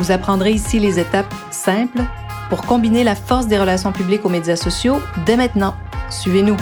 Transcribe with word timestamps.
Vous 0.00 0.12
apprendrez 0.12 0.52
ici 0.52 0.78
les 0.78 0.98
étapes 0.98 1.34
simples 1.50 2.00
pour 2.48 2.62
combiner 2.62 3.04
la 3.04 3.14
force 3.14 3.48
des 3.48 3.58
relations 3.58 3.92
publiques 3.92 4.24
aux 4.24 4.30
médias 4.30 4.56
sociaux 4.56 4.98
dès 5.26 5.36
maintenant. 5.36 5.74
Suivez-nous. 6.08 6.56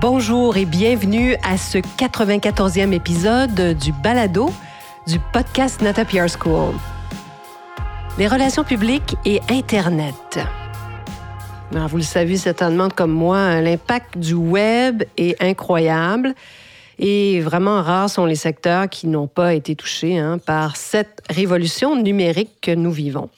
Bonjour 0.00 0.56
et 0.56 0.64
bienvenue 0.64 1.34
à 1.42 1.56
ce 1.56 1.78
94e 1.78 2.92
épisode 2.92 3.76
du 3.80 3.90
Balado 3.90 4.52
du 5.08 5.18
podcast 5.32 5.82
Nata 5.82 6.04
PR 6.04 6.28
School. 6.28 6.76
Les 8.16 8.28
relations 8.28 8.62
publiques 8.62 9.16
et 9.24 9.40
Internet. 9.50 10.38
vous 11.72 11.96
le 11.96 12.04
savez 12.04 12.36
certainement 12.36 12.90
comme 12.90 13.10
moi, 13.10 13.60
l'impact 13.60 14.18
du 14.18 14.34
web 14.34 15.02
est 15.16 15.42
incroyable 15.42 16.32
et 16.98 17.40
vraiment 17.40 17.82
rares 17.82 18.10
sont 18.10 18.26
les 18.26 18.36
secteurs 18.36 18.88
qui 18.88 19.06
n'ont 19.06 19.26
pas 19.26 19.54
été 19.54 19.74
touchés 19.74 20.18
hein, 20.18 20.38
par 20.38 20.76
cette 20.76 21.22
révolution 21.28 22.00
numérique 22.00 22.60
que 22.60 22.70
nous 22.70 22.92
vivons. 22.92 23.30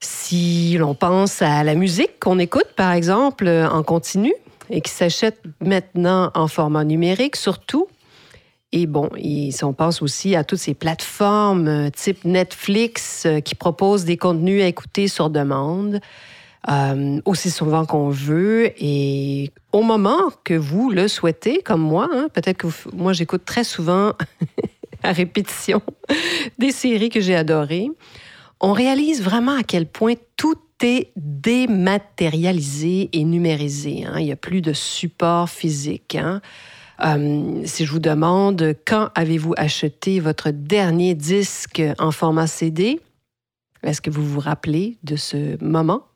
Si 0.00 0.76
l'on 0.78 0.94
pense 0.94 1.42
à 1.42 1.64
la 1.64 1.74
musique 1.74 2.20
qu'on 2.20 2.38
écoute, 2.38 2.68
par 2.76 2.92
exemple, 2.92 3.48
en 3.48 3.82
continu, 3.82 4.32
et 4.70 4.80
qui 4.80 4.90
s'achètent 4.90 5.42
maintenant 5.60 6.30
en 6.34 6.48
format 6.48 6.84
numérique 6.84 7.36
surtout. 7.36 7.88
Et 8.70 8.86
bon, 8.86 9.08
si 9.16 9.64
on 9.64 9.72
pense 9.72 10.02
aussi 10.02 10.36
à 10.36 10.44
toutes 10.44 10.58
ces 10.58 10.74
plateformes 10.74 11.68
euh, 11.68 11.90
type 11.90 12.24
Netflix 12.26 13.24
euh, 13.24 13.40
qui 13.40 13.54
proposent 13.54 14.04
des 14.04 14.18
contenus 14.18 14.62
à 14.62 14.66
écouter 14.66 15.08
sur 15.08 15.30
demande, 15.30 16.00
euh, 16.68 17.20
aussi 17.24 17.50
souvent 17.50 17.84
qu'on 17.86 18.08
veut 18.08 18.72
et 18.82 19.52
au 19.72 19.82
moment 19.82 20.30
que 20.44 20.54
vous 20.54 20.90
le 20.90 21.06
souhaitez, 21.06 21.62
comme 21.62 21.80
moi. 21.80 22.08
Hein, 22.12 22.28
peut-être 22.32 22.58
que 22.58 22.66
moi, 22.92 23.12
j'écoute 23.12 23.44
très 23.44 23.64
souvent 23.64 24.12
à 25.02 25.12
répétition 25.12 25.80
des 26.58 26.72
séries 26.72 27.10
que 27.10 27.20
j'ai 27.20 27.36
adorées. 27.36 27.90
On 28.60 28.72
réalise 28.72 29.22
vraiment 29.22 29.56
à 29.56 29.62
quel 29.62 29.86
point 29.86 30.14
tout 30.36 30.58
est 30.82 31.12
dématérialisé 31.16 33.08
et 33.12 33.24
numérisé. 33.24 34.04
Hein. 34.04 34.16
Il 34.18 34.24
n'y 34.24 34.32
a 34.32 34.36
plus 34.36 34.60
de 34.60 34.72
support 34.72 35.48
physique. 35.48 36.16
Hein. 36.16 36.40
Euh, 37.04 37.62
si 37.64 37.86
je 37.86 37.92
vous 37.92 38.00
demande 38.00 38.74
quand 38.84 39.10
avez-vous 39.14 39.54
acheté 39.56 40.18
votre 40.18 40.50
dernier 40.50 41.14
disque 41.14 41.80
en 41.98 42.10
format 42.10 42.48
CD, 42.48 43.00
est-ce 43.84 44.00
que 44.00 44.10
vous 44.10 44.26
vous 44.26 44.40
rappelez 44.40 44.98
de 45.04 45.14
ce 45.14 45.62
moment? 45.62 46.07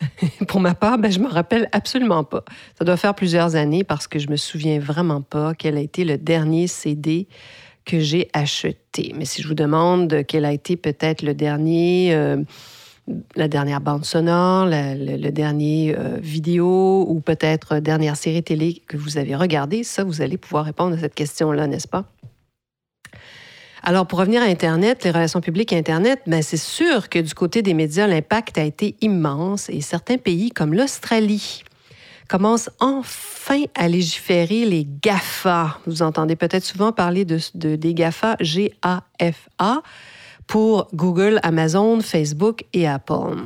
Pour 0.48 0.60
ma 0.60 0.74
part, 0.74 0.98
ben, 0.98 1.10
je 1.10 1.18
me 1.18 1.28
rappelle 1.28 1.68
absolument 1.72 2.24
pas. 2.24 2.44
Ça 2.78 2.84
doit 2.84 2.96
faire 2.96 3.14
plusieurs 3.14 3.56
années 3.56 3.84
parce 3.84 4.06
que 4.06 4.18
je 4.18 4.28
me 4.28 4.36
souviens 4.36 4.78
vraiment 4.78 5.22
pas 5.22 5.54
quel 5.54 5.76
a 5.76 5.80
été 5.80 6.04
le 6.04 6.18
dernier 6.18 6.66
CD 6.66 7.28
que 7.84 8.00
j'ai 8.00 8.28
acheté. 8.32 9.12
Mais 9.16 9.24
si 9.24 9.42
je 9.42 9.48
vous 9.48 9.54
demande 9.54 10.24
quel 10.26 10.44
a 10.44 10.52
été 10.52 10.76
peut-être 10.76 11.22
le 11.22 11.34
dernier... 11.34 12.14
Euh, 12.14 12.38
la 13.36 13.48
dernière 13.48 13.80
bande 13.80 14.04
sonore, 14.04 14.66
le, 14.66 15.30
dernier 15.30 15.94
euh, 15.96 16.18
vidéo 16.20 17.06
ou 17.08 17.20
peut-être 17.20 17.78
dernière 17.78 18.16
série 18.16 18.42
télé 18.42 18.82
que 18.86 18.98
vous 18.98 19.16
avez 19.16 19.34
regardée, 19.34 19.82
ça, 19.82 20.04
vous 20.04 20.20
allez 20.20 20.36
pouvoir 20.36 20.66
répondre 20.66 20.94
à 20.94 20.98
cette 20.98 21.14
question-là, 21.14 21.66
n'est-ce 21.66 21.88
pas? 21.88 22.04
Alors, 23.88 24.06
pour 24.06 24.18
revenir 24.18 24.42
à 24.42 24.44
Internet, 24.44 25.02
les 25.04 25.10
relations 25.10 25.40
publiques 25.40 25.72
à 25.72 25.76
Internet, 25.76 26.20
ben, 26.26 26.42
c'est 26.42 26.58
sûr 26.58 27.08
que 27.08 27.20
du 27.20 27.32
côté 27.32 27.62
des 27.62 27.72
médias, 27.72 28.06
l'impact 28.06 28.58
a 28.58 28.62
été 28.62 28.96
immense 29.00 29.70
et 29.70 29.80
certains 29.80 30.18
pays 30.18 30.50
comme 30.50 30.74
l'Australie 30.74 31.62
commencent 32.28 32.68
enfin 32.80 33.62
à 33.74 33.88
légiférer 33.88 34.66
les 34.66 34.86
GAFA. 35.02 35.78
Vous 35.86 36.02
entendez 36.02 36.36
peut-être 36.36 36.66
souvent 36.66 36.92
parler 36.92 37.24
de, 37.24 37.38
des 37.54 37.94
GAFA, 37.94 38.36
G-A-F-A 38.40 39.80
pour 40.46 40.88
Google, 40.92 41.40
Amazon, 41.42 42.02
Facebook 42.02 42.64
et 42.74 42.86
Apple. 42.86 43.38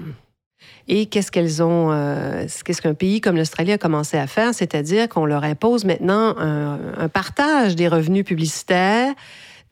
Et 0.89 1.03
euh, 1.03 2.47
qu'est-ce 2.65 2.83
qu'un 2.83 2.95
pays 2.95 3.21
comme 3.21 3.37
l'Australie 3.37 3.73
a 3.73 3.79
commencé 3.79 4.17
à 4.19 4.27
faire, 4.27 4.53
c'est-à-dire 4.55 5.09
qu'on 5.09 5.25
leur 5.25 5.45
impose 5.45 5.85
maintenant 5.85 6.35
un, 6.37 7.09
partage 7.09 7.77
des 7.77 7.87
revenus 7.87 8.25
publicitaires, 8.25 9.15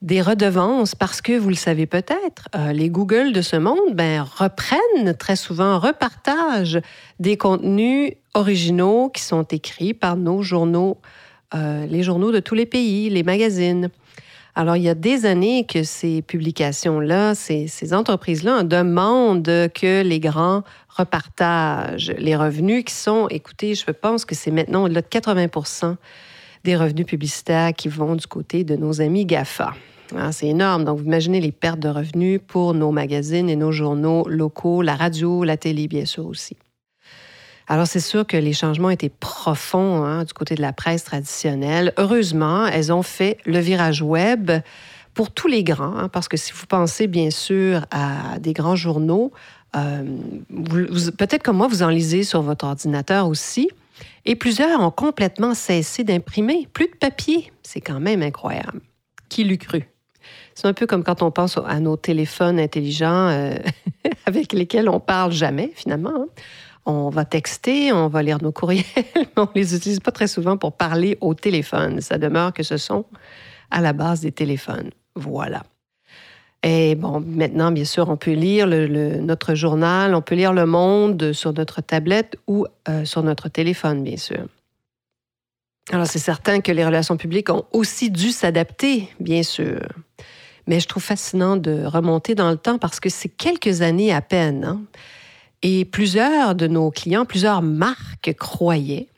des 0.01 0.21
redevances, 0.21 0.95
parce 0.95 1.21
que 1.21 1.37
vous 1.37 1.49
le 1.49 1.55
savez 1.55 1.85
peut-être, 1.85 2.49
euh, 2.55 2.73
les 2.73 2.89
Google 2.89 3.33
de 3.33 3.41
ce 3.41 3.55
monde 3.55 3.93
ben, 3.93 4.23
reprennent 4.23 5.15
très 5.17 5.35
souvent, 5.35 5.77
repartagent 5.77 6.81
des 7.19 7.37
contenus 7.37 8.13
originaux 8.33 9.09
qui 9.09 9.21
sont 9.21 9.43
écrits 9.43 9.93
par 9.93 10.17
nos 10.17 10.41
journaux, 10.41 10.97
euh, 11.53 11.85
les 11.85 12.01
journaux 12.01 12.31
de 12.31 12.39
tous 12.39 12.55
les 12.55 12.65
pays, 12.65 13.09
les 13.09 13.21
magazines. 13.21 13.89
Alors, 14.55 14.75
il 14.75 14.83
y 14.83 14.89
a 14.89 14.95
des 14.95 15.25
années 15.25 15.65
que 15.65 15.83
ces 15.83 16.23
publications-là, 16.23 17.35
ces, 17.35 17.93
entreprises-là 17.93 18.63
demandent 18.63 19.69
que 19.73 20.01
les 20.01 20.19
grands 20.19 20.63
repartagent 20.89 22.13
les 22.17 22.35
revenus 22.35 22.83
qui 22.85 22.93
sont, 22.93 23.27
écoutez, 23.29 23.75
je 23.75 23.91
pense 23.91 24.25
que 24.25 24.35
c'est 24.35 24.51
maintenant 24.51 24.85
au-delà 24.85 25.01
de 25.01 25.07
80 25.07 25.97
des 26.63 26.75
revenus 26.75 27.05
publicitaires 27.05 27.71
qui 27.73 27.87
vont 27.87 28.15
du 28.15 28.27
côté 28.27 28.63
de 28.63 28.75
nos 28.75 28.99
amis 28.99 29.25
GAFA. 29.25 29.73
Hein, 30.15 30.31
c'est 30.31 30.47
énorme. 30.47 30.85
Donc, 30.85 30.99
vous 30.99 31.05
imaginez 31.05 31.41
les 31.41 31.51
pertes 31.51 31.79
de 31.79 31.89
revenus 31.89 32.39
pour 32.45 32.73
nos 32.73 32.91
magazines 32.91 33.49
et 33.49 33.55
nos 33.55 33.71
journaux 33.71 34.27
locaux, 34.27 34.81
la 34.81 34.95
radio, 34.95 35.43
la 35.43 35.57
télé, 35.57 35.87
bien 35.87 36.05
sûr 36.05 36.25
aussi. 36.25 36.57
Alors, 37.67 37.87
c'est 37.87 38.01
sûr 38.01 38.27
que 38.27 38.37
les 38.37 38.53
changements 38.53 38.89
étaient 38.89 39.11
profonds 39.19 40.03
hein, 40.03 40.23
du 40.23 40.33
côté 40.33 40.55
de 40.55 40.61
la 40.61 40.73
presse 40.73 41.03
traditionnelle. 41.03 41.93
Heureusement, 41.97 42.67
elles 42.67 42.91
ont 42.91 43.03
fait 43.03 43.37
le 43.45 43.59
virage 43.59 44.01
web 44.01 44.51
pour 45.13 45.31
tous 45.31 45.47
les 45.47 45.63
grands, 45.63 45.97
hein, 45.97 46.09
parce 46.09 46.27
que 46.27 46.37
si 46.37 46.51
vous 46.53 46.65
pensez 46.67 47.07
bien 47.07 47.29
sûr 47.29 47.85
à 47.91 48.39
des 48.39 48.53
grands 48.53 48.75
journaux, 48.75 49.31
euh, 49.75 50.03
peut-être 51.17 51.43
comme 51.43 51.57
moi, 51.57 51.67
vous 51.67 51.83
en 51.83 51.89
lisez 51.89 52.23
sur 52.23 52.41
votre 52.41 52.65
ordinateur 52.65 53.27
aussi. 53.27 53.69
Et 54.25 54.35
plusieurs 54.35 54.81
ont 54.81 54.91
complètement 54.91 55.53
cessé 55.53 56.03
d'imprimer. 56.03 56.67
Plus 56.73 56.87
de 56.87 56.95
papier. 56.95 57.51
C'est 57.63 57.81
quand 57.81 57.99
même 57.99 58.21
incroyable. 58.21 58.81
Qui 59.29 59.43
l'eût 59.43 59.57
cru? 59.57 59.87
C'est 60.55 60.67
un 60.67 60.73
peu 60.73 60.85
comme 60.85 61.03
quand 61.03 61.21
on 61.21 61.31
pense 61.31 61.57
à 61.65 61.79
nos 61.79 61.97
téléphones 61.97 62.59
intelligents 62.59 63.29
euh, 63.29 63.55
avec 64.25 64.53
lesquels 64.53 64.89
on 64.89 64.99
parle 64.99 65.31
jamais, 65.31 65.71
finalement. 65.75 66.13
Hein 66.15 66.27
on 66.85 67.09
va 67.09 67.25
texter, 67.25 67.91
on 67.91 68.07
va 68.07 68.23
lire 68.23 68.41
nos 68.41 68.51
courriels, 68.51 68.83
mais 69.15 69.27
on 69.37 69.43
ne 69.43 69.47
les 69.55 69.75
utilise 69.75 69.99
pas 69.99 70.11
très 70.11 70.27
souvent 70.27 70.57
pour 70.57 70.73
parler 70.73 71.17
au 71.21 71.33
téléphone. 71.33 72.01
Ça 72.01 72.17
demeure 72.17 72.53
que 72.53 72.63
ce 72.63 72.77
sont 72.77 73.05
à 73.69 73.81
la 73.81 73.93
base 73.93 74.21
des 74.21 74.31
téléphones. 74.31 74.89
Voilà. 75.15 75.63
Et 76.63 76.95
bon, 76.95 77.21
maintenant, 77.21 77.71
bien 77.71 77.85
sûr, 77.85 78.09
on 78.09 78.17
peut 78.17 78.33
lire 78.33 78.67
notre 78.67 79.55
journal, 79.55 80.13
on 80.13 80.21
peut 80.21 80.35
lire 80.35 80.53
Le 80.53 80.65
Monde 80.65 81.33
sur 81.33 81.53
notre 81.53 81.81
tablette 81.81 82.37
ou 82.47 82.65
euh, 82.87 83.03
sur 83.03 83.23
notre 83.23 83.49
téléphone, 83.49 84.03
bien 84.03 84.17
sûr. 84.17 84.45
Alors, 85.91 86.07
c'est 86.07 86.19
certain 86.19 86.61
que 86.61 86.71
les 86.71 86.85
relations 86.85 87.17
publiques 87.17 87.49
ont 87.49 87.65
aussi 87.73 88.09
dû 88.09 88.31
s'adapter, 88.31 89.09
bien 89.19 89.43
sûr. 89.43 89.81
Mais 90.65 90.79
je 90.79 90.87
trouve 90.87 91.03
fascinant 91.03 91.57
de 91.57 91.83
remonter 91.83 92.33
dans 92.33 92.49
le 92.49 92.57
temps 92.57 92.77
parce 92.77 93.01
que 93.01 93.09
c'est 93.09 93.29
quelques 93.29 93.81
années 93.81 94.13
à 94.13 94.21
peine. 94.21 94.63
Hein? 94.63 94.81
Et 95.63 95.83
plusieurs 95.83 96.55
de 96.55 96.67
nos 96.67 96.91
clients, 96.91 97.25
plusieurs 97.25 97.61
marques 97.61 98.33
croyaient, 98.39 99.09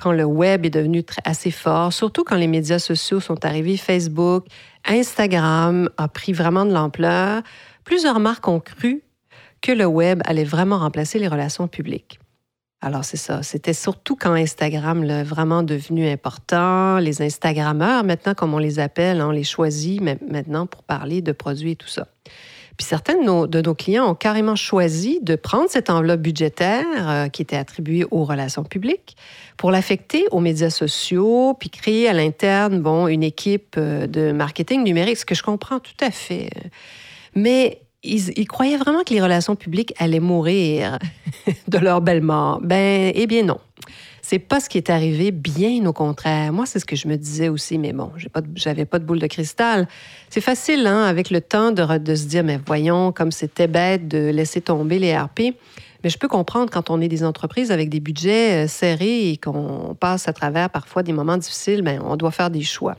quand 0.00 0.12
le 0.12 0.24
web 0.24 0.64
est 0.64 0.70
devenu 0.70 1.04
assez 1.24 1.50
fort, 1.50 1.92
surtout 1.92 2.24
quand 2.24 2.36
les 2.36 2.46
médias 2.46 2.78
sociaux 2.78 3.20
sont 3.20 3.44
arrivés, 3.44 3.76
Facebook, 3.76 4.46
Instagram 4.86 5.90
a 5.98 6.08
pris 6.08 6.32
vraiment 6.32 6.64
de 6.64 6.72
l'ampleur, 6.72 7.42
plusieurs 7.84 8.20
marques 8.20 8.48
ont 8.48 8.60
cru 8.60 9.02
que 9.60 9.72
le 9.72 9.84
web 9.84 10.22
allait 10.24 10.44
vraiment 10.44 10.78
remplacer 10.78 11.18
les 11.18 11.28
relations 11.28 11.68
publiques. 11.68 12.18
Alors 12.82 13.04
c'est 13.04 13.18
ça, 13.18 13.42
c'était 13.42 13.74
surtout 13.74 14.16
quand 14.16 14.32
Instagram 14.32 15.04
l'a 15.04 15.22
vraiment 15.22 15.62
devenu 15.62 16.08
important, 16.08 16.98
les 16.98 17.20
Instagrammeurs, 17.20 18.04
maintenant 18.04 18.32
comme 18.32 18.54
on 18.54 18.58
les 18.58 18.78
appelle, 18.78 19.20
on 19.20 19.32
les 19.32 19.44
choisit 19.44 20.00
maintenant 20.00 20.66
pour 20.66 20.82
parler 20.82 21.20
de 21.20 21.32
produits 21.32 21.72
et 21.72 21.76
tout 21.76 21.88
ça. 21.88 22.08
Puis 22.78 22.86
certains 22.86 23.20
de 23.20 23.24
nos, 23.24 23.46
de 23.46 23.60
nos, 23.60 23.74
clients 23.74 24.10
ont 24.10 24.14
carrément 24.14 24.56
choisi 24.56 25.20
de 25.20 25.36
prendre 25.36 25.68
cette 25.68 25.90
enveloppe 25.90 26.22
budgétaire 26.22 26.86
euh, 26.96 27.28
qui 27.28 27.42
était 27.42 27.56
attribuée 27.56 28.06
aux 28.10 28.24
relations 28.24 28.64
publiques 28.64 29.18
pour 29.58 29.70
l'affecter 29.70 30.24
aux 30.30 30.40
médias 30.40 30.70
sociaux, 30.70 31.54
puis 31.60 31.68
créer 31.68 32.08
à 32.08 32.14
l'interne, 32.14 32.80
bon, 32.80 33.06
une 33.06 33.22
équipe 33.22 33.74
euh, 33.76 34.06
de 34.06 34.32
marketing 34.32 34.82
numérique, 34.82 35.18
ce 35.18 35.26
que 35.26 35.34
je 35.34 35.42
comprends 35.42 35.80
tout 35.80 35.92
à 36.00 36.10
fait. 36.10 36.48
Mais 37.34 37.82
ils, 38.02 38.46
croyaient 38.46 38.76
vraiment 38.76 39.02
que 39.04 39.12
les 39.12 39.20
relations 39.20 39.56
publiques 39.56 39.94
allaient 39.98 40.20
mourir 40.20 40.98
de 41.68 41.78
leur 41.78 42.00
belle 42.00 42.22
mort. 42.22 42.60
Ben, 42.62 43.12
eh 43.14 43.26
bien 43.26 43.42
non. 43.42 43.58
C'est 44.22 44.38
pas 44.38 44.60
ce 44.60 44.68
qui 44.68 44.78
est 44.78 44.90
arrivé, 44.90 45.32
bien 45.32 45.84
au 45.86 45.92
contraire. 45.92 46.52
Moi, 46.52 46.64
c'est 46.66 46.78
ce 46.78 46.84
que 46.84 46.94
je 46.94 47.08
me 47.08 47.16
disais 47.16 47.48
aussi, 47.48 47.78
mais 47.78 47.92
bon, 47.92 48.12
j'avais 48.54 48.84
pas, 48.84 48.98
pas 48.98 48.98
de 49.00 49.04
boule 49.04 49.18
de 49.18 49.26
cristal. 49.26 49.88
C'est 50.28 50.40
facile, 50.40 50.86
hein, 50.86 51.02
avec 51.04 51.30
le 51.30 51.40
temps, 51.40 51.72
de, 51.72 52.14
se 52.14 52.26
dire, 52.26 52.44
mais 52.44 52.60
voyons, 52.64 53.12
comme 53.12 53.32
c'était 53.32 53.66
bête 53.66 54.06
de 54.06 54.30
laisser 54.30 54.60
tomber 54.60 54.98
les 54.98 55.16
RP. 55.16 55.56
Mais 56.04 56.10
je 56.10 56.18
peux 56.18 56.28
comprendre 56.28 56.70
quand 56.70 56.90
on 56.90 57.00
est 57.00 57.08
des 57.08 57.24
entreprises 57.24 57.72
avec 57.72 57.88
des 57.88 58.00
budgets 58.00 58.64
euh, 58.64 58.68
serrés 58.68 59.30
et 59.30 59.36
qu'on 59.36 59.96
passe 59.98 60.28
à 60.28 60.32
travers 60.32 60.70
parfois 60.70 61.02
des 61.02 61.12
moments 61.12 61.36
difficiles, 61.36 61.82
bien, 61.82 62.00
on 62.04 62.16
doit 62.16 62.30
faire 62.30 62.50
des 62.50 62.62
choix. 62.62 62.96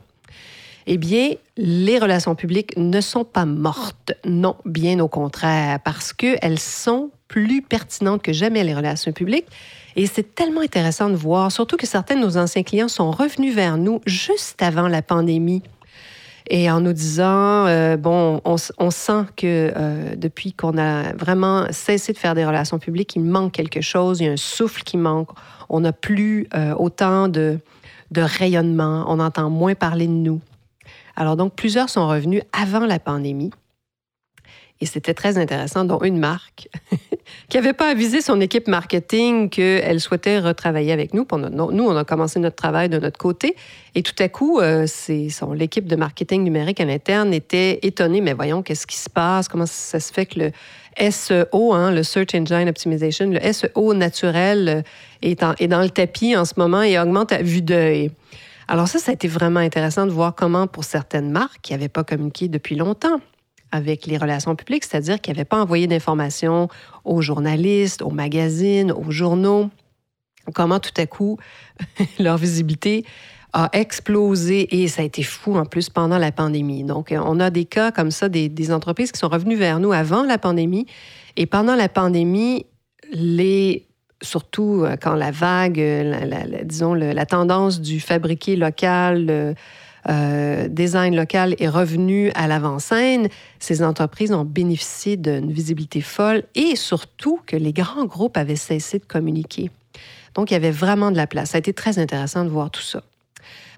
Eh 0.86 0.98
bien, 0.98 1.30
les 1.56 1.98
relations 1.98 2.34
publiques 2.34 2.76
ne 2.76 3.00
sont 3.00 3.24
pas 3.24 3.44
mortes. 3.44 4.12
Non, 4.24 4.56
bien 4.64 4.98
au 5.00 5.08
contraire, 5.08 5.78
parce 5.80 6.12
qu'elles 6.12 6.58
sont 6.58 7.10
plus 7.28 7.62
pertinentes 7.62 8.22
que 8.22 8.32
jamais, 8.32 8.64
les 8.64 8.74
relations 8.74 9.12
publiques. 9.12 9.46
Et 9.96 10.06
c'est 10.06 10.34
tellement 10.34 10.60
intéressant 10.60 11.08
de 11.08 11.14
voir, 11.14 11.52
surtout 11.52 11.76
que 11.76 11.86
certains 11.86 12.16
de 12.16 12.20
nos 12.20 12.36
anciens 12.36 12.62
clients 12.62 12.88
sont 12.88 13.10
revenus 13.10 13.54
vers 13.54 13.76
nous 13.76 14.00
juste 14.06 14.62
avant 14.62 14.88
la 14.88 15.02
pandémie. 15.02 15.62
Et 16.50 16.70
en 16.70 16.80
nous 16.80 16.92
disant, 16.92 17.66
euh, 17.66 17.96
bon, 17.96 18.40
on, 18.44 18.90
sent 18.90 19.24
que 19.36 19.72
euh, 19.76 20.16
depuis 20.16 20.52
qu'on 20.52 20.76
a 20.76 21.12
vraiment 21.14 21.66
cessé 21.70 22.12
de 22.12 22.18
faire 22.18 22.34
des 22.34 22.44
relations 22.44 22.78
publiques, 22.78 23.14
il 23.14 23.22
manque 23.22 23.52
quelque 23.52 23.80
chose, 23.80 24.20
il 24.20 24.26
y 24.26 24.28
a 24.28 24.32
un 24.32 24.36
souffle 24.36 24.82
qui 24.82 24.96
manque. 24.96 25.28
On 25.68 25.80
n'a 25.80 25.92
plus 25.92 26.48
euh, 26.54 26.74
autant 26.74 27.28
de, 27.28 27.58
de 28.10 28.20
rayonnement, 28.20 29.04
on 29.08 29.20
entend 29.20 29.50
moins 29.50 29.74
parler 29.74 30.06
de 30.06 30.12
nous. 30.12 30.40
Alors 31.16 31.36
donc, 31.36 31.54
plusieurs 31.54 31.88
sont 31.88 32.08
revenus 32.08 32.42
avant 32.52 32.86
la 32.86 32.98
pandémie. 32.98 33.50
Et 34.82 34.86
c'était 34.86 35.14
très 35.14 35.38
intéressant, 35.38 35.84
dont 35.84 36.00
une 36.00 36.18
marque 36.18 36.68
qui 37.48 37.56
n'avait 37.56 37.72
pas 37.72 37.88
avisé 37.88 38.20
son 38.20 38.40
équipe 38.40 38.66
marketing 38.66 39.48
qu'elle 39.48 40.00
souhaitait 40.00 40.40
retravailler 40.40 40.90
avec 40.90 41.14
nous. 41.14 41.24
Nous, 41.30 41.84
on 41.84 41.96
a 41.96 42.04
commencé 42.04 42.40
notre 42.40 42.56
travail 42.56 42.88
de 42.88 42.98
notre 42.98 43.16
côté. 43.16 43.54
Et 43.94 44.02
tout 44.02 44.20
à 44.20 44.28
coup, 44.28 44.58
euh, 44.58 44.88
l'équipe 45.54 45.86
de 45.86 45.94
marketing 45.94 46.42
numérique 46.42 46.80
à 46.80 46.84
l'interne 46.84 47.32
était 47.32 47.78
étonnée. 47.82 48.20
Mais 48.20 48.32
voyons, 48.32 48.62
qu'est-ce 48.62 48.88
qui 48.88 48.96
se 48.96 49.08
passe? 49.08 49.46
Comment 49.46 49.66
ça 49.66 50.00
se 50.00 50.12
fait 50.12 50.26
que 50.26 50.40
le 50.40 50.50
SEO, 51.10 51.72
hein, 51.72 51.92
le 51.92 52.02
Search 52.02 52.34
Engine 52.34 52.68
Optimization, 52.68 53.30
le 53.30 53.52
SEO 53.52 53.94
naturel 53.94 54.82
est, 55.22 55.44
est 55.60 55.68
dans 55.68 55.82
le 55.82 55.90
tapis 55.90 56.36
en 56.36 56.44
ce 56.44 56.54
moment 56.56 56.82
et 56.82 56.98
augmente 56.98 57.30
à 57.30 57.40
vue 57.40 57.62
d'œil? 57.62 58.10
Alors 58.72 58.88
ça, 58.88 58.98
ça 58.98 59.10
a 59.10 59.14
été 59.14 59.28
vraiment 59.28 59.60
intéressant 59.60 60.06
de 60.06 60.12
voir 60.12 60.34
comment, 60.34 60.66
pour 60.66 60.84
certaines 60.84 61.30
marques 61.30 61.60
qui 61.60 61.74
n'avaient 61.74 61.90
pas 61.90 62.04
communiqué 62.04 62.48
depuis 62.48 62.74
longtemps, 62.74 63.20
avec 63.70 64.06
les 64.06 64.16
relations 64.16 64.56
publiques, 64.56 64.84
c'est-à-dire 64.84 65.20
qu'ils 65.20 65.34
n'avaient 65.34 65.44
pas 65.44 65.60
envoyé 65.60 65.86
d'informations 65.86 66.68
aux 67.04 67.20
journalistes, 67.20 68.00
aux 68.00 68.08
magazines, 68.08 68.90
aux 68.90 69.10
journaux. 69.10 69.68
Comment 70.54 70.80
tout 70.80 70.94
à 70.96 71.04
coup 71.04 71.36
leur 72.18 72.38
visibilité 72.38 73.04
a 73.52 73.68
explosé 73.74 74.80
et 74.80 74.88
ça 74.88 75.02
a 75.02 75.04
été 75.04 75.22
fou 75.22 75.58
en 75.58 75.66
plus 75.66 75.90
pendant 75.90 76.16
la 76.16 76.32
pandémie. 76.32 76.82
Donc, 76.82 77.14
on 77.14 77.40
a 77.40 77.50
des 77.50 77.66
cas 77.66 77.92
comme 77.92 78.10
ça, 78.10 78.30
des, 78.30 78.72
entreprises 78.72 79.12
qui 79.12 79.18
sont 79.18 79.28
revenues 79.28 79.56
vers 79.56 79.80
nous 79.80 79.92
avant 79.92 80.22
la 80.22 80.38
pandémie 80.38 80.86
et 81.36 81.44
pendant 81.44 81.76
la 81.76 81.90
pandémie, 81.90 82.64
les 83.12 83.86
surtout 84.22 84.84
euh, 84.84 84.96
quand 85.00 85.14
la 85.14 85.30
vague, 85.30 85.78
la, 85.78 86.64
disons, 86.64 86.94
la 86.94 87.26
tendance 87.26 87.80
du 87.80 88.00
fabriqué 88.00 88.56
local, 88.56 89.54
euh, 90.08 90.66
design 90.68 91.14
local 91.14 91.54
est 91.60 91.68
revenu 91.68 92.32
à 92.34 92.48
l'avant-scène, 92.48 93.28
ces 93.60 93.82
entreprises 93.82 94.32
ont 94.32 94.44
bénéficié 94.44 95.16
d'une 95.16 95.52
visibilité 95.52 96.00
folle 96.00 96.42
et 96.54 96.74
surtout 96.74 97.40
que 97.46 97.56
les 97.56 97.72
grands 97.72 98.06
groupes 98.06 98.36
avaient 98.36 98.56
cessé 98.56 98.98
de 98.98 99.04
communiquer. 99.04 99.70
Donc, 100.34 100.50
il 100.50 100.54
y 100.54 100.56
avait 100.56 100.70
vraiment 100.70 101.10
de 101.10 101.16
la 101.16 101.26
place. 101.26 101.50
Ça 101.50 101.58
a 101.58 101.60
été 101.60 101.72
très 101.72 101.98
intéressant 101.98 102.44
de 102.44 102.48
voir 102.48 102.70
tout 102.70 102.82
ça. 102.82 103.02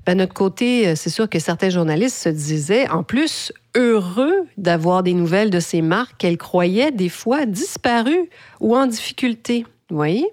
Ben, 0.07 0.17
notre 0.17 0.35
côté, 0.35 0.89
euh, 0.89 0.95
c'est 0.97 1.11
sûr 1.11 1.29
que 1.29 1.39
certains 1.39 1.71
journalistes 1.71 2.17
se 2.17 2.29
disaient, 2.29 2.89
en 2.89 3.03
plus, 3.03 3.53
heureux 3.75 4.47
d'avoir 4.57 5.03
des 5.03 5.15
nouvelles 5.15 5.51
de 5.51 5.61
ces 5.61 5.83
marques 5.83 6.17
qu'elles 6.19 6.39
croyaient 6.39 6.93
des 6.93 7.09
fois 7.09 7.47
disparues 7.47 8.29
ou 8.61 8.77
en 8.77 8.87
difficulté. 8.87 9.65
Vous 9.91 9.97
voyez? 9.97 10.27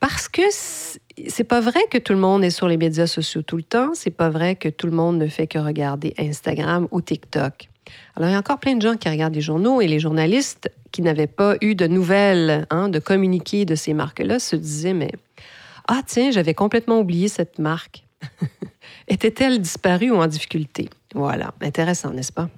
Parce 0.00 0.28
que 0.28 0.42
c'est 1.28 1.44
pas 1.44 1.60
vrai 1.60 1.80
que 1.90 1.98
tout 1.98 2.14
le 2.14 2.18
monde 2.18 2.42
est 2.42 2.50
sur 2.50 2.68
les 2.68 2.78
médias 2.78 3.06
sociaux 3.06 3.42
tout 3.42 3.58
le 3.58 3.62
temps. 3.62 3.90
C'est 3.94 4.10
pas 4.10 4.30
vrai 4.30 4.56
que 4.56 4.68
tout 4.68 4.86
le 4.86 4.92
monde 4.92 5.18
ne 5.18 5.26
fait 5.28 5.46
que 5.46 5.58
regarder 5.58 6.14
Instagram 6.18 6.88
ou 6.90 7.02
TikTok. 7.02 7.68
Alors, 8.16 8.30
il 8.30 8.32
y 8.32 8.36
a 8.36 8.38
encore 8.38 8.58
plein 8.58 8.76
de 8.76 8.82
gens 8.82 8.96
qui 8.96 9.08
regardent 9.08 9.34
les 9.34 9.40
journaux 9.40 9.80
et 9.80 9.88
les 9.88 9.98
journalistes 9.98 10.70
qui 10.92 11.02
n'avaient 11.02 11.26
pas 11.26 11.56
eu 11.60 11.74
de 11.74 11.86
nouvelles, 11.86 12.66
hein, 12.70 12.88
de 12.88 12.98
communiqués 12.98 13.64
de 13.64 13.74
ces 13.74 13.94
marques-là, 13.94 14.38
se 14.38 14.56
disaient, 14.56 14.94
mais, 14.94 15.12
ah 15.88 16.00
tiens, 16.06 16.30
j'avais 16.30 16.54
complètement 16.54 17.00
oublié 17.00 17.28
cette 17.28 17.58
marque. 17.58 18.04
Était-elle 19.08 19.60
disparue 19.60 20.10
ou 20.10 20.16
en 20.16 20.26
difficulté? 20.26 20.88
Voilà, 21.14 21.52
intéressant, 21.60 22.10
n'est-ce 22.10 22.32
pas? 22.32 22.48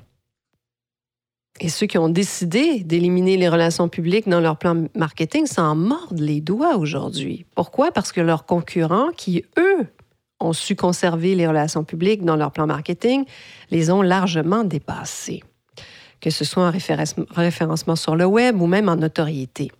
Et 1.61 1.69
ceux 1.69 1.87
qui 1.87 1.99
ont 1.99 2.09
décidé 2.09 2.81
d'éliminer 2.81 3.37
les 3.37 3.49
relations 3.49 3.89
publiques 3.89 4.29
dans 4.29 4.41
leur 4.41 4.57
plan 4.57 4.87
marketing 4.97 5.47
s'en 5.47 5.77
mordent 5.77 6.19
les 6.19 6.41
doigts 6.41 6.77
aujourd'hui. 6.77 7.45
Pourquoi? 7.55 7.93
Parce 7.93 8.11
que 8.11 8.21
leurs 8.21 8.47
concurrents, 8.47 9.11
qui, 9.17 9.45
eux, 9.59 9.87
ont 10.41 10.53
su 10.53 10.75
conserver 10.75 11.35
les 11.35 11.47
relations 11.47 11.85
publiques 11.85 12.25
dans 12.25 12.37
leur 12.37 12.53
plan 12.53 12.67
marketing, 12.67 13.25
les 13.71 13.91
ont 13.91 14.03
largement 14.03 14.65
dépassés, 14.65 15.43
que 16.21 16.31
ce 16.31 16.45
soit 16.45 16.67
en 16.67 16.73
référencement 17.31 17.97
sur 17.97 18.17
le 18.17 18.25
web 18.25 18.61
ou 18.61 18.67
même 18.67 18.89
en 18.89 18.97
notoriété. 18.97 19.71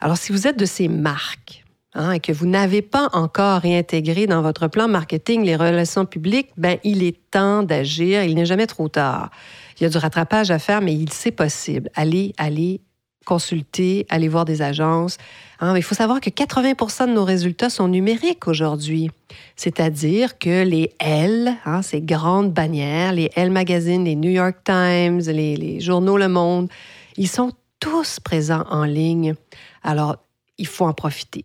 Alors, 0.00 0.16
si 0.16 0.32
vous 0.32 0.46
êtes 0.46 0.58
de 0.58 0.64
ces 0.64 0.88
marques 0.88 1.64
hein, 1.94 2.12
et 2.12 2.20
que 2.20 2.32
vous 2.32 2.46
n'avez 2.46 2.82
pas 2.82 3.08
encore 3.12 3.60
réintégré 3.60 4.26
dans 4.26 4.42
votre 4.42 4.68
plan 4.68 4.88
marketing 4.88 5.44
les 5.44 5.56
relations 5.56 6.04
publiques, 6.04 6.50
ben, 6.56 6.78
il 6.84 7.02
est 7.02 7.16
temps 7.30 7.62
d'agir, 7.62 8.24
il 8.24 8.34
n'est 8.34 8.46
jamais 8.46 8.66
trop 8.66 8.88
tard. 8.88 9.30
Il 9.78 9.82
y 9.82 9.86
a 9.86 9.88
du 9.88 9.98
rattrapage 9.98 10.50
à 10.50 10.58
faire, 10.58 10.80
mais 10.80 10.96
c'est 11.10 11.30
possible. 11.30 11.90
Allez, 11.94 12.34
allez 12.38 12.80
consulter, 13.26 14.06
aller 14.08 14.28
voir 14.28 14.44
des 14.44 14.62
agences. 14.62 15.18
Hein, 15.60 15.76
il 15.76 15.82
faut 15.82 15.94
savoir 15.94 16.20
que 16.20 16.30
80 16.30 17.08
de 17.08 17.12
nos 17.12 17.24
résultats 17.24 17.68
sont 17.68 17.88
numériques 17.88 18.46
aujourd'hui. 18.46 19.10
C'est-à-dire 19.56 20.38
que 20.38 20.64
les 20.64 20.92
L, 21.00 21.54
hein, 21.66 21.82
ces 21.82 22.00
grandes 22.00 22.52
bannières, 22.52 23.12
les 23.12 23.30
L 23.34 23.50
Magazine, 23.50 24.04
les 24.04 24.14
New 24.14 24.30
York 24.30 24.58
Times, 24.64 25.20
les 25.26 25.80
journaux 25.80 26.16
Le 26.16 26.28
Monde, 26.28 26.68
ils 27.16 27.28
sont 27.28 27.52
tous 27.80 28.20
présents 28.20 28.64
en 28.70 28.84
ligne. 28.84 29.34
Alors, 29.82 30.16
il 30.56 30.66
faut 30.66 30.86
en 30.86 30.94
profiter. 30.94 31.44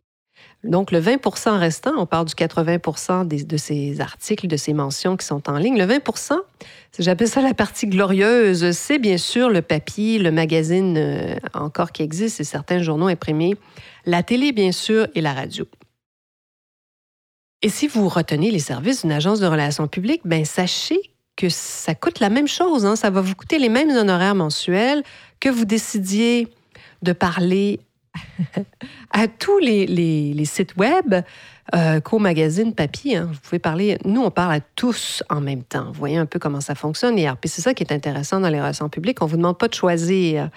Donc, 0.63 0.91
le 0.91 1.01
20% 1.01 1.57
restant, 1.57 1.93
on 1.98 2.05
parle 2.05 2.25
du 2.25 2.36
80% 2.36 3.27
de 3.27 3.57
ces 3.57 4.00
articles, 4.00 4.48
de 4.48 4.57
ces 4.57 4.74
mentions 4.74 5.17
qui 5.17 5.25
sont 5.25 5.50
en 5.50 5.57
ligne. 5.57 5.77
Le 5.77 5.86
20% 5.86 6.38
j'appelle 7.00 7.27
ça 7.27 7.41
la 7.41 7.53
partie 7.53 7.88
glorieuse, 7.88 8.71
c'est 8.71 9.00
bien 9.00 9.17
sûr 9.17 9.50
le 9.50 9.62
papier, 9.62 10.19
le 10.19 10.31
magazine 10.31 10.98
euh, 10.98 11.36
encore 11.53 11.91
qui 11.91 12.03
existe 12.03 12.39
et 12.39 12.43
certains 12.43 12.81
journaux 12.81 13.07
imprimés, 13.07 13.55
la 14.05 14.24
télé, 14.24 14.51
bien 14.51 14.71
sûr, 14.71 15.07
et 15.15 15.21
la 15.21 15.33
radio. 15.33 15.65
Et 17.62 17.69
si 17.69 17.88
vous 17.88 18.10
retenez 18.10 18.51
les 18.51 18.60
services 18.60 19.01
d'une 19.01 19.12
agence 19.12 19.39
de 19.39 19.45
relations 19.45 19.88
publiques, 19.88 20.21
ben 20.25 20.45
sachez 20.45 21.00
que 21.36 21.48
ça 21.50 21.95
coûte 21.95 22.19
la 22.19 22.29
même 22.29 22.48
chose. 22.48 22.86
Hein. 22.86 22.95
Ça 22.95 23.10
va 23.10 23.21
vous 23.21 23.36
coûter 23.36 23.60
les 23.60 23.69
mêmes 23.69 23.91
honoraires 23.91 24.36
mensuels 24.36 25.03
que 25.39 25.50
vous 25.50 25.65
décidiez 25.65 26.48
de 27.03 27.13
parler 27.13 27.79
à 29.11 29.27
tous 29.27 29.59
les, 29.59 30.45
sites 30.45 30.75
web 30.77 31.15
euh, 31.75 31.99
qu'au 31.99 32.19
magazine 32.19 32.73
papier. 32.73 33.17
Hein. 33.17 33.29
Vous 33.31 33.39
pouvez 33.39 33.59
parler, 33.59 33.97
nous, 34.05 34.21
on 34.21 34.31
parle 34.31 34.53
à 34.53 34.59
tous 34.59 35.23
en 35.29 35.41
même 35.41 35.63
temps. 35.63 35.85
Vous 35.87 35.99
voyez 35.99 36.17
un 36.17 36.25
peu 36.25 36.39
comment 36.39 36.61
ça 36.61 36.75
fonctionne. 36.75 37.17
Et 37.17 37.27
c'est 37.45 37.61
ça 37.61 37.73
qui 37.73 37.83
est 37.83 37.93
intéressant 37.93 38.39
dans 38.39 38.49
les 38.49 38.59
relations 38.59 38.89
publiques. 38.89 39.21
On 39.21 39.25
ne 39.25 39.31
vous 39.31 39.37
demande 39.37 39.57
pas 39.57 39.67
de 39.67 39.73
choisir. 39.73 40.49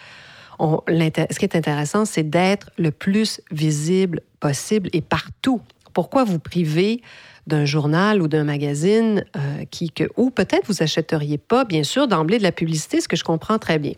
ce 0.58 1.38
qui 1.38 1.44
est 1.44 1.56
intéressant, 1.56 2.04
c'est 2.04 2.28
d'être 2.28 2.70
le 2.78 2.90
plus 2.90 3.40
visible 3.50 4.20
possible 4.40 4.88
et 4.92 5.00
partout. 5.00 5.60
Pourquoi 5.92 6.24
vous 6.24 6.38
privez 6.38 7.02
d'un 7.46 7.64
journal 7.64 8.22
ou 8.22 8.28
d'un 8.28 8.44
magazine 8.44 9.24
euh, 9.36 9.64
qui, 9.70 9.90
que, 9.90 10.04
ou 10.16 10.30
peut-être 10.30 10.66
vous 10.66 10.82
achèteriez 10.82 11.38
pas, 11.38 11.64
bien 11.64 11.84
sûr, 11.84 12.08
d'emblée 12.08 12.38
de 12.38 12.42
la 12.42 12.52
publicité, 12.52 13.00
ce 13.00 13.08
que 13.08 13.16
je 13.16 13.24
comprends 13.24 13.58
très 13.58 13.78
bien. 13.78 13.92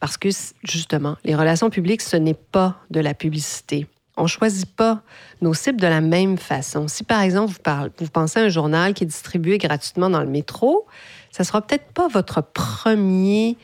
Parce 0.00 0.16
que, 0.16 0.28
justement, 0.64 1.16
les 1.24 1.34
relations 1.34 1.70
publiques, 1.70 2.02
ce 2.02 2.16
n'est 2.16 2.34
pas 2.34 2.76
de 2.90 3.00
la 3.00 3.14
publicité. 3.14 3.86
On 4.16 4.24
ne 4.24 4.28
choisit 4.28 4.66
pas 4.74 5.02
nos 5.40 5.54
cibles 5.54 5.80
de 5.80 5.86
la 5.86 6.00
même 6.00 6.38
façon. 6.38 6.88
Si, 6.88 7.04
par 7.04 7.22
exemple, 7.22 7.52
vous, 7.98 8.08
pensez 8.08 8.40
à 8.40 8.42
un 8.42 8.48
journal 8.48 8.94
qui 8.94 9.04
est 9.04 9.06
distribué 9.06 9.58
gratuitement 9.58 10.10
dans 10.10 10.20
le 10.20 10.28
métro, 10.28 10.86
ça 11.30 11.42
ne 11.42 11.46
sera 11.46 11.62
peut-être 11.62 11.92
pas 11.92 12.08
votre 12.08 12.42
premier 12.42 13.56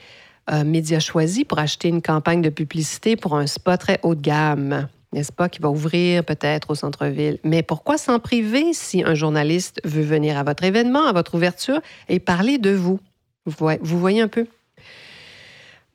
euh, 0.53 0.63
média 0.65 1.01
choisi 1.01 1.45
pour 1.45 1.59
acheter 1.59 1.89
une 1.89 2.03
campagne 2.03 2.43
de 2.43 2.51
publicité 2.51 3.17
pour 3.17 3.37
un 3.37 3.47
spa 3.47 3.79
très 3.79 3.99
haut 4.03 4.15
de 4.15 4.21
gamme 4.21 4.89
n'est-ce 5.15 5.33
pas, 5.33 5.49
qui 5.49 5.61
va 5.61 5.71
ouvrir 5.71 6.25
peut-être 6.25 6.71
au 6.71 6.75
centre-ville. 6.75 7.39
Mais 7.45 7.63
pourquoi 7.63 7.97
s'en 7.97 8.19
priver 8.19 8.73
si 8.75 9.03
un 9.03 9.15
journaliste 9.15 9.81
veut 9.85 10.03
venir 10.03 10.37
à 10.37 10.43
votre 10.43 10.65
événement, 10.65 11.07
à 11.07 11.13
votre 11.13 11.37
ouverture 11.37 11.81
et 12.09 12.19
parler 12.19 12.59
de 12.59 12.71
vous? 12.71 12.99
Vous 13.47 13.99
voyez 13.99 14.21
un 14.21 14.29
peu? 14.29 14.47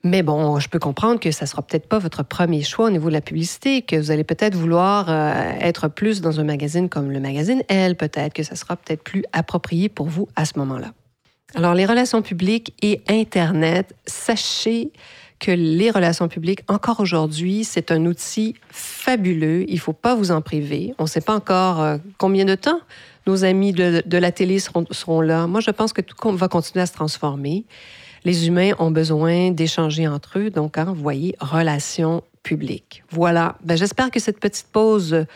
Mais 0.02 0.22
bon, 0.22 0.58
je 0.58 0.68
peux 0.68 0.78
comprendre 0.78 1.20
que 1.20 1.30
ça 1.30 1.44
sera 1.44 1.60
peut-être 1.60 1.86
pas 1.86 1.98
votre 1.98 2.22
premier 2.22 2.62
choix 2.62 2.86
au 2.86 2.90
niveau 2.90 3.08
de 3.08 3.12
la 3.12 3.20
publicité, 3.20 3.82
que 3.82 3.96
vous 3.96 4.10
allez 4.10 4.24
peut-être 4.24 4.54
vouloir 4.54 5.10
euh, 5.10 5.52
être 5.60 5.88
plus 5.88 6.22
dans 6.22 6.40
un 6.40 6.44
magazine 6.44 6.88
comme 6.88 7.10
le 7.10 7.20
magazine 7.20 7.62
Elle, 7.68 7.96
peut-être 7.96 8.32
que 8.32 8.42
ça 8.42 8.56
sera 8.56 8.76
peut-être 8.76 9.02
plus 9.02 9.24
approprié 9.32 9.90
pour 9.90 10.06
vous 10.06 10.26
à 10.36 10.46
ce 10.46 10.58
moment-là. 10.58 10.92
Alors, 11.54 11.74
les 11.74 11.84
relations 11.84 12.22
publiques 12.22 12.74
et 12.80 13.02
Internet, 13.08 13.94
sachez 14.06 14.90
que 15.38 15.50
les 15.50 15.90
relations 15.90 16.28
publiques, 16.28 16.60
encore 16.68 17.00
aujourd'hui, 17.00 17.64
c'est 17.64 17.90
un 17.90 18.06
outil 18.06 18.54
fabuleux. 18.70 19.64
Il 19.68 19.74
ne 19.74 19.80
faut 19.80 19.92
pas 19.92 20.14
vous 20.14 20.30
en 20.30 20.42
priver. 20.42 20.94
On 20.98 21.04
ne 21.04 21.08
sait 21.08 21.22
pas 21.22 21.34
encore 21.34 21.80
euh, 21.80 21.98
combien 22.18 22.44
de 22.44 22.54
temps 22.54 22.80
nos 23.26 23.44
amis 23.44 23.72
de, 23.72 24.02
la 24.16 24.32
télé 24.32 24.58
seront, 24.58 24.86
seront, 24.90 25.20
là. 25.20 25.46
Moi, 25.46 25.60
je 25.60 25.70
pense 25.70 25.92
que 25.92 26.00
tout 26.00 26.16
va 26.32 26.48
continuer 26.48 26.82
à 26.82 26.86
se 26.86 26.92
transformer. 26.92 27.64
Les 28.24 28.46
humains 28.46 28.72
ont 28.78 28.90
besoin 28.90 29.50
d'échanger 29.50 30.06
entre 30.06 30.38
eux. 30.38 30.50
Donc, 30.50 30.78
hein, 30.78 30.84
vous 30.84 31.02
voyez, 31.02 31.34
relations 31.40 32.22
publiques. 32.42 33.02
Voilà. 33.10 33.56
Ben, 33.64 33.76
J'espère 33.76 34.10
que 34.10 34.20
cette 34.20 34.40
petite 34.40 34.66
pause 34.72 35.26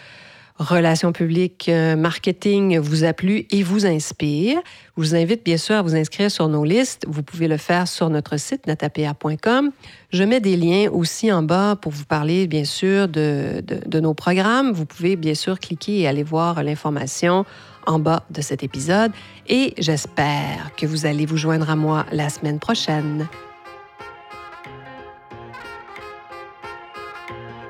relations 0.58 1.12
publiques, 1.12 1.68
euh, 1.68 1.96
marketing 1.96 2.78
vous 2.78 3.04
a 3.04 3.12
plu 3.12 3.46
et 3.50 3.62
vous 3.62 3.86
inspire. 3.86 4.58
Je 4.96 5.02
vous 5.02 5.14
invite 5.14 5.44
bien 5.44 5.56
sûr 5.56 5.74
à 5.74 5.82
vous 5.82 5.96
inscrire 5.96 6.30
sur 6.30 6.48
nos 6.48 6.64
listes. 6.64 7.04
Vous 7.08 7.22
pouvez 7.22 7.48
le 7.48 7.56
faire 7.56 7.88
sur 7.88 8.08
notre 8.08 8.36
site 8.36 8.66
natapr.com. 8.66 9.72
Je 10.10 10.22
mets 10.22 10.40
des 10.40 10.56
liens 10.56 10.88
aussi 10.90 11.32
en 11.32 11.42
bas 11.42 11.76
pour 11.80 11.90
vous 11.92 12.04
parler 12.04 12.46
bien 12.46 12.64
sûr 12.64 13.08
de, 13.08 13.62
de, 13.66 13.80
de 13.84 14.00
nos 14.00 14.14
programmes. 14.14 14.72
Vous 14.72 14.86
pouvez 14.86 15.16
bien 15.16 15.34
sûr 15.34 15.58
cliquer 15.58 16.00
et 16.00 16.06
aller 16.06 16.22
voir 16.22 16.62
l'information 16.62 17.44
en 17.86 17.98
bas 17.98 18.22
de 18.30 18.40
cet 18.40 18.62
épisode. 18.62 19.12
Et 19.48 19.74
j'espère 19.78 20.74
que 20.76 20.86
vous 20.86 21.06
allez 21.06 21.26
vous 21.26 21.36
joindre 21.36 21.68
à 21.68 21.76
moi 21.76 22.06
la 22.12 22.28
semaine 22.28 22.58
prochaine. 22.58 23.28